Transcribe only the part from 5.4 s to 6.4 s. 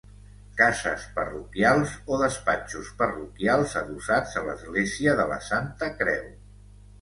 Santa Creu.